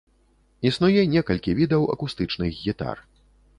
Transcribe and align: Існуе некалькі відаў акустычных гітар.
Існуе 0.69 1.03
некалькі 1.15 1.55
відаў 1.61 1.87
акустычных 1.99 2.59
гітар. 2.65 3.07